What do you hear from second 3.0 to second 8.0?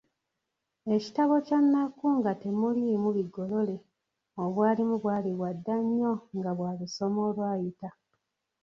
bigolole obwalimu bwali bwadda nnyo nga bwa lusoma olwayita.